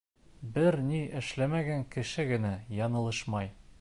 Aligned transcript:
Бер 0.53 0.77
ни 0.85 1.01
эшләмәгән 1.19 1.85
кеше 1.97 2.27
генә 2.33 2.55
яңылышмай. 2.79 3.55